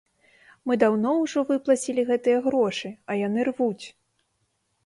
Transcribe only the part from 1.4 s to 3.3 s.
выплацілі гэтыя грошы, а